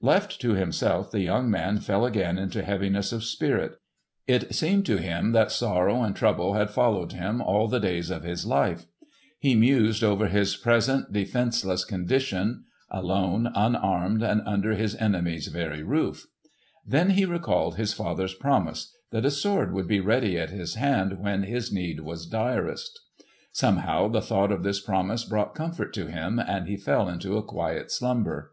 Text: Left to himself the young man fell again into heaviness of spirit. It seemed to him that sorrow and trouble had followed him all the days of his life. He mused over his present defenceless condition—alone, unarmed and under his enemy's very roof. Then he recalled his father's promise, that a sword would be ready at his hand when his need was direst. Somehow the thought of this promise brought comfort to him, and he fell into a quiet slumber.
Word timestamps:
Left 0.00 0.40
to 0.40 0.54
himself 0.54 1.10
the 1.10 1.20
young 1.20 1.50
man 1.50 1.78
fell 1.78 2.06
again 2.06 2.38
into 2.38 2.62
heaviness 2.62 3.12
of 3.12 3.22
spirit. 3.22 3.76
It 4.26 4.54
seemed 4.54 4.86
to 4.86 4.96
him 4.96 5.32
that 5.32 5.52
sorrow 5.52 6.00
and 6.02 6.16
trouble 6.16 6.54
had 6.54 6.70
followed 6.70 7.12
him 7.12 7.42
all 7.42 7.68
the 7.68 7.80
days 7.80 8.08
of 8.08 8.22
his 8.22 8.46
life. 8.46 8.86
He 9.38 9.54
mused 9.54 10.02
over 10.02 10.28
his 10.28 10.56
present 10.56 11.12
defenceless 11.12 11.84
condition—alone, 11.84 13.50
unarmed 13.54 14.22
and 14.22 14.40
under 14.46 14.72
his 14.72 14.96
enemy's 14.96 15.48
very 15.48 15.82
roof. 15.82 16.28
Then 16.86 17.10
he 17.10 17.26
recalled 17.26 17.74
his 17.76 17.92
father's 17.92 18.32
promise, 18.32 18.90
that 19.10 19.26
a 19.26 19.30
sword 19.30 19.74
would 19.74 19.86
be 19.86 20.00
ready 20.00 20.38
at 20.38 20.48
his 20.48 20.76
hand 20.76 21.18
when 21.22 21.42
his 21.42 21.70
need 21.70 22.00
was 22.00 22.24
direst. 22.24 23.00
Somehow 23.52 24.08
the 24.08 24.22
thought 24.22 24.50
of 24.50 24.62
this 24.62 24.80
promise 24.80 25.24
brought 25.26 25.54
comfort 25.54 25.92
to 25.92 26.06
him, 26.06 26.38
and 26.38 26.68
he 26.68 26.78
fell 26.78 27.06
into 27.06 27.36
a 27.36 27.42
quiet 27.42 27.90
slumber. 27.90 28.52